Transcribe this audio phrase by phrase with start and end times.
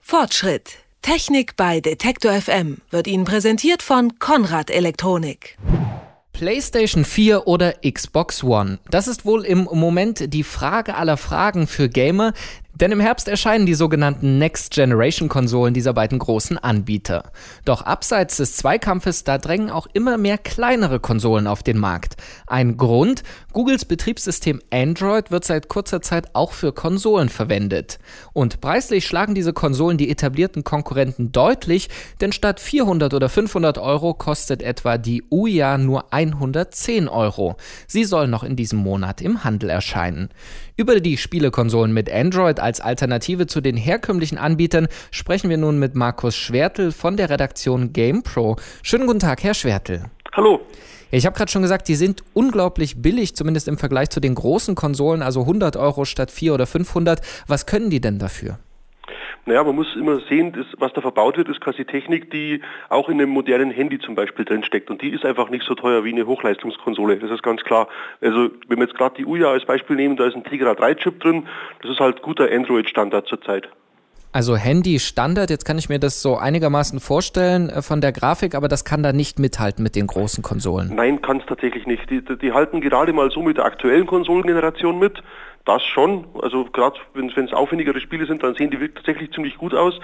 [0.00, 0.78] Fortschritt.
[1.02, 5.56] Technik bei Detektor FM wird Ihnen präsentiert von Konrad Elektronik.
[6.32, 8.78] PlayStation 4 oder Xbox One?
[8.90, 12.32] Das ist wohl im Moment die Frage aller Fragen für Gamer,
[12.80, 17.30] denn im Herbst erscheinen die sogenannten Next-Generation-Konsolen dieser beiden großen Anbieter.
[17.64, 22.16] Doch abseits des Zweikampfes, da drängen auch immer mehr kleinere Konsolen auf den Markt.
[22.46, 23.22] Ein Grund,
[23.52, 27.98] Googles Betriebssystem Android wird seit kurzer Zeit auch für Konsolen verwendet.
[28.32, 31.88] Und preislich schlagen diese Konsolen die etablierten Konkurrenten deutlich,
[32.20, 37.56] denn statt 400 oder 500 Euro kostet etwa die Ouya nur 110 Euro.
[37.86, 40.30] Sie soll noch in diesem Monat im Handel erscheinen.
[40.76, 45.96] Über die Spielekonsolen mit Android als Alternative zu den herkömmlichen Anbietern sprechen wir nun mit
[45.96, 48.54] Markus Schwertel von der Redaktion GamePro.
[48.84, 50.04] Schönen guten Tag, Herr Schwertel.
[50.32, 50.60] Hallo.
[51.10, 54.76] Ich habe gerade schon gesagt, die sind unglaublich billig, zumindest im Vergleich zu den großen
[54.76, 57.20] Konsolen, also 100 Euro statt 400 oder 500.
[57.48, 58.60] Was können die denn dafür?
[59.46, 63.08] Naja, man muss immer sehen, dass, was da verbaut wird, ist quasi Technik, die auch
[63.08, 64.90] in einem modernen Handy zum Beispiel drinsteckt.
[64.90, 67.16] Und die ist einfach nicht so teuer wie eine Hochleistungskonsole.
[67.16, 67.88] Das ist ganz klar.
[68.20, 70.94] Also wenn wir jetzt gerade die Uya als Beispiel nehmen, da ist ein Tegra 3
[70.94, 71.46] Chip drin.
[71.82, 73.68] Das ist halt guter Android-Standard zurzeit.
[74.32, 78.54] Also Handy Standard, jetzt kann ich mir das so einigermaßen vorstellen äh, von der Grafik,
[78.54, 80.94] aber das kann da nicht mithalten mit den großen Konsolen.
[80.94, 82.08] Nein, kann es tatsächlich nicht.
[82.08, 85.20] Die, die, halten gerade mal so mit der aktuellen Konsolengeneration mit.
[85.64, 86.26] Das schon.
[86.40, 90.00] Also gerade wenn es aufwendigere Spiele sind, dann sehen die wirklich tatsächlich ziemlich gut aus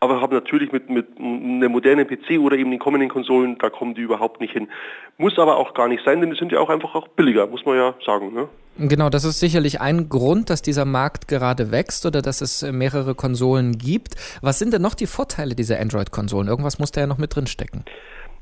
[0.00, 3.94] aber haben natürlich mit, mit einem modernen PC oder eben den kommenden Konsolen, da kommen
[3.94, 4.68] die überhaupt nicht hin.
[5.16, 7.64] Muss aber auch gar nicht sein, denn die sind ja auch einfach auch billiger, muss
[7.64, 8.32] man ja sagen.
[8.32, 8.48] Ne?
[8.78, 13.14] Genau, das ist sicherlich ein Grund, dass dieser Markt gerade wächst oder dass es mehrere
[13.14, 14.14] Konsolen gibt.
[14.40, 16.48] Was sind denn noch die Vorteile dieser Android-Konsolen?
[16.48, 17.84] Irgendwas muss da ja noch mit drin stecken.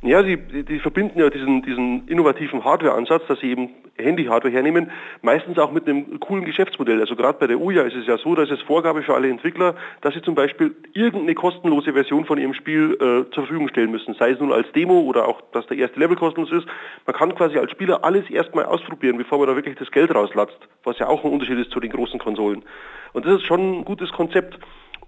[0.02, 4.90] Ja, sie die verbinden ja diesen, diesen innovativen Hardware-Ansatz, dass sie eben Handy-Hardware hernehmen,
[5.22, 7.00] meistens auch mit einem coolen Geschäftsmodell.
[7.00, 9.74] Also gerade bei der UJA ist es ja so, dass es Vorgabe für alle Entwickler,
[10.02, 14.14] dass sie zum Beispiel irgendeine kostenlose Version von ihrem Spiel äh, zur Verfügung stellen müssen,
[14.14, 16.66] sei es nun als Demo oder auch, dass der erste Level kostenlos ist.
[17.06, 20.58] Man kann quasi als Spieler alles erstmal ausprobieren, bevor man da wirklich das Geld rauslatzt,
[20.84, 22.62] was ja auch ein Unterschied ist zu den großen Konsolen.
[23.14, 24.58] Und das ist schon ein gutes Konzept.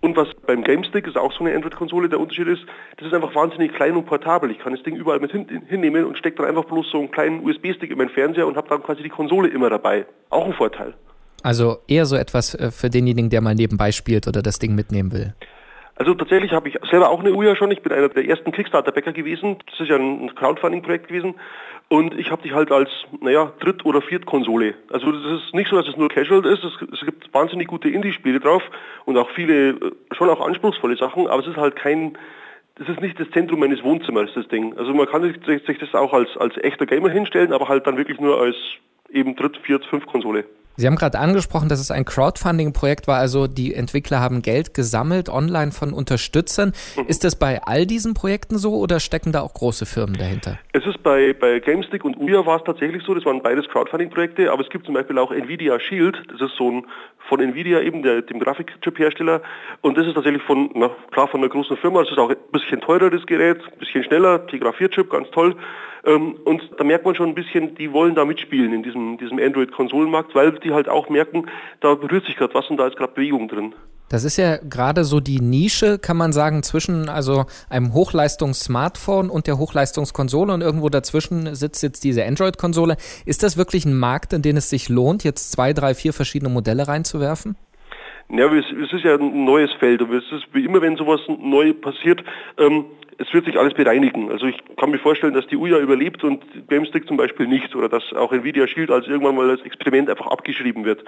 [0.01, 2.63] Und was beim GameStick, ist auch so eine Android-Konsole, der Unterschied ist,
[2.97, 4.51] das ist einfach wahnsinnig klein und portabel.
[4.51, 7.11] Ich kann das Ding überall mit hin, hinnehmen und stecke dann einfach bloß so einen
[7.11, 10.07] kleinen USB-Stick in meinen Fernseher und habe dann quasi die Konsole immer dabei.
[10.31, 10.95] Auch ein Vorteil.
[11.43, 15.13] Also eher so etwas äh, für denjenigen, der mal nebenbei spielt oder das Ding mitnehmen
[15.13, 15.35] will.
[15.97, 17.73] Also tatsächlich habe ich selber auch eine Uja schon.
[17.73, 19.57] Ich bin einer der ersten Kickstarter-Bäcker gewesen.
[19.69, 21.35] Das ist ja ein Crowdfunding-Projekt gewesen.
[21.89, 22.91] Und ich habe die halt als,
[23.21, 24.75] naja, Dritt- oder Viertkonsole.
[24.91, 26.63] Also das ist nicht so, dass es nur Casual ist.
[26.63, 28.63] Es, es gibt wahnsinnig gute Indie-Spiele drauf
[29.07, 31.27] und auch viele, äh, schon auch anspruchsvolle Sachen.
[31.27, 32.19] Aber es ist halt kein,
[32.75, 34.77] das ist nicht das Zentrum meines Wohnzimmers, das Ding.
[34.77, 37.97] Also man kann sich, sich das auch als, als echter Gamer hinstellen, aber halt dann
[37.97, 38.57] wirklich nur als
[39.11, 40.45] eben Dritt-, Viert-, Fünf-Konsole.
[40.79, 45.29] Sie haben gerade angesprochen, dass es ein Crowdfunding-Projekt war, also die Entwickler haben Geld gesammelt
[45.29, 46.73] online von Unterstützern.
[46.97, 47.07] Mhm.
[47.09, 50.61] Ist das bei all diesen Projekten so oder stecken da auch große Firmen dahinter?
[50.73, 54.53] Es ist bei, bei GameStick und Uya war es tatsächlich so, das waren beides Crowdfunding-Projekte,
[54.53, 56.87] aber es gibt zum Beispiel auch Nvidia Shield, das ist so ein
[57.29, 59.43] von Nvidia eben, der, dem Grafikchip-Hersteller
[59.81, 62.37] und das ist tatsächlich von, na, klar von einer großen Firma, das ist auch ein
[62.53, 65.57] bisschen teurer das Gerät, ein bisschen schneller, Tegra 4-Chip, ganz toll.
[66.05, 69.39] Ähm, und da merkt man schon ein bisschen, die wollen da mitspielen in diesem, diesem
[69.39, 71.47] Android-Konsolenmarkt, weil die halt auch merken,
[71.81, 73.75] da berührt sich gerade was und da ist gerade Bewegung drin.
[74.09, 79.47] Das ist ja gerade so die Nische, kann man sagen, zwischen also einem Hochleistungs-Smartphone und
[79.47, 82.97] der Hochleistungskonsole und irgendwo dazwischen sitzt jetzt diese Android-Konsole.
[83.27, 86.49] Ist das wirklich ein Markt, in den es sich lohnt, jetzt zwei, drei, vier verschiedene
[86.51, 87.57] Modelle reinzuwerfen?
[88.31, 91.73] Ja, es, ist ja ein neues Feld und es ist wie immer, wenn sowas neu
[91.73, 92.23] passiert,
[92.59, 92.85] ähm,
[93.17, 94.31] es wird sich alles bereinigen.
[94.31, 97.89] Also ich kann mir vorstellen, dass die UJA überlebt und GameStick zum Beispiel nicht oder
[97.89, 101.03] dass auch Nvidia Shield als irgendwann mal als Experiment einfach abgeschrieben wird.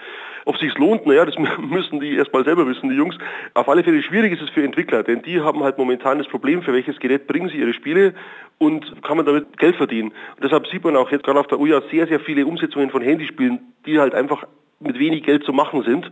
[0.46, 3.16] Ob es sich lohnt, naja, das müssen die erstmal selber wissen, die Jungs.
[3.52, 6.62] Auf alle Fälle schwierig ist es für Entwickler, denn die haben halt momentan das Problem,
[6.62, 8.14] für welches Gerät bringen sie ihre Spiele
[8.56, 10.08] und kann man damit Geld verdienen.
[10.08, 13.02] Und deshalb sieht man auch jetzt gerade auf der UJA sehr, sehr viele Umsetzungen von
[13.02, 14.44] Handyspielen, die halt einfach
[14.80, 16.10] mit wenig Geld zu machen sind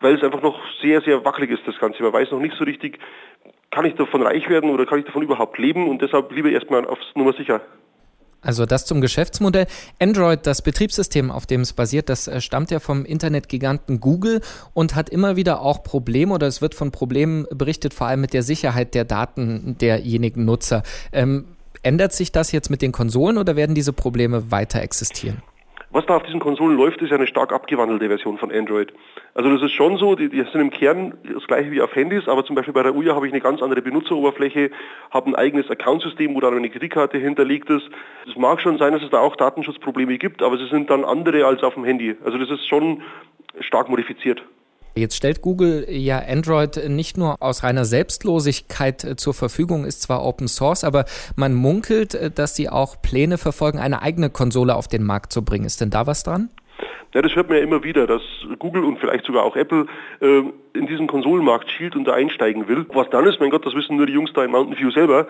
[0.00, 2.02] weil es einfach noch sehr, sehr wackelig ist, das Ganze.
[2.02, 2.98] Man weiß noch nicht so richtig,
[3.70, 6.86] kann ich davon reich werden oder kann ich davon überhaupt leben und deshalb lieber erstmal
[6.86, 7.60] aufs Nummer sicher.
[8.42, 9.66] Also das zum Geschäftsmodell.
[10.00, 14.40] Android, das Betriebssystem, auf dem es basiert, das äh, stammt ja vom Internetgiganten Google
[14.72, 18.32] und hat immer wieder auch Probleme oder es wird von Problemen berichtet, vor allem mit
[18.32, 20.82] der Sicherheit der Daten derjenigen Nutzer.
[21.12, 21.44] Ähm,
[21.82, 25.42] ändert sich das jetzt mit den Konsolen oder werden diese Probleme weiter existieren?
[25.92, 28.92] Was da auf diesen Konsolen läuft, ist eine stark abgewandelte Version von Android.
[29.34, 32.28] Also das ist schon so, die, die, sind im Kern das gleiche wie auf Handys,
[32.28, 34.70] aber zum Beispiel bei der Uja habe ich eine ganz andere Benutzeroberfläche,
[35.10, 37.90] habe ein eigenes Accountsystem, wo dann eine Kreditkarte hinterlegt ist.
[38.28, 41.44] Es mag schon sein, dass es da auch Datenschutzprobleme gibt, aber sie sind dann andere
[41.44, 42.16] als auf dem Handy.
[42.24, 43.02] Also das ist schon
[43.58, 44.44] stark modifiziert.
[44.94, 50.24] Jetzt stellt Google ja Android nicht nur aus reiner Selbstlosigkeit äh, zur Verfügung, ist zwar
[50.24, 51.04] Open Source, aber
[51.36, 55.44] man munkelt, äh, dass sie auch Pläne verfolgen, eine eigene Konsole auf den Markt zu
[55.44, 55.64] bringen.
[55.64, 56.50] Ist denn da was dran?
[57.12, 58.22] Ja, das hört man ja immer wieder, dass
[58.60, 59.86] Google und vielleicht sogar auch Apple
[60.20, 60.42] äh,
[60.74, 62.86] in diesen Konsolenmarkt schielt und da einsteigen will.
[62.92, 65.26] Was dann ist, mein Gott, das wissen nur die Jungs da in Mountain View selber.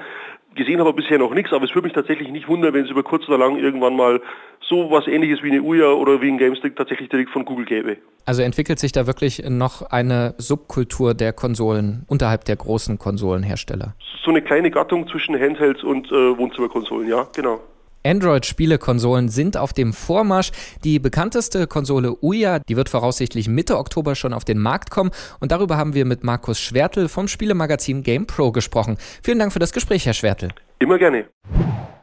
[0.56, 3.02] Gesehen habe bisher noch nichts, aber es würde mich tatsächlich nicht wundern, wenn es über
[3.02, 4.20] kurz oder lang irgendwann mal
[4.60, 7.96] so was ähnliches wie eine Uya oder wie ein GameStick tatsächlich direkt von Google gäbe.
[8.26, 13.94] Also entwickelt sich da wirklich noch eine Subkultur der Konsolen unterhalb der großen Konsolenhersteller?
[14.24, 17.60] So eine kleine Gattung zwischen Handhelds und äh, Wohnzimmerkonsolen, ja, genau.
[18.04, 20.52] Android-Spielekonsolen sind auf dem Vormarsch.
[20.84, 25.10] Die bekannteste Konsole Uya, die wird voraussichtlich Mitte Oktober schon auf den Markt kommen.
[25.40, 28.96] Und darüber haben wir mit Markus Schwertel vom Spielemagazin GamePro gesprochen.
[29.22, 30.50] Vielen Dank für das Gespräch, Herr Schwertel.
[30.78, 31.28] Immer gerne.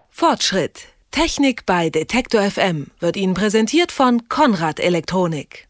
[0.09, 0.87] Fortschritt.
[1.11, 5.67] Technik bei Detektor FM wird Ihnen präsentiert von Konrad Elektronik.